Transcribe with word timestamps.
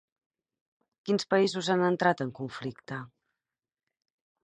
Quins 1.09 1.27
països 1.35 1.71
han 1.75 1.85
entrat 1.91 2.25
en 2.27 2.35
conflicte? 2.43 3.01